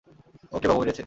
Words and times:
ওকে 0.53 0.67
বাবু 0.67 0.79
মেরেছে। 0.81 0.99